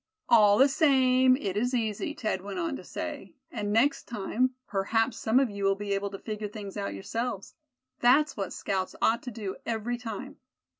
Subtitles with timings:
[0.29, 5.17] "All the same, it is easy," Thad went on to say, "and next time, perhaps
[5.19, 7.53] some of you will be able to figure things out yourselves.
[7.99, 10.37] That's what scouts ought to do every time.